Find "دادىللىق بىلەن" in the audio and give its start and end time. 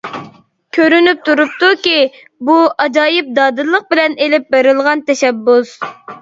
3.41-4.17